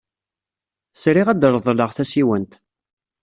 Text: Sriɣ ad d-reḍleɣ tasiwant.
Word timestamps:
Sriɣ 0.93 1.27
ad 1.29 1.37
d-reḍleɣ 1.41 1.89
tasiwant. 1.93 2.53